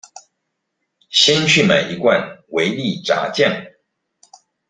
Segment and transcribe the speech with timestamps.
[1.11, 3.71] 先去買一罐維力炸醬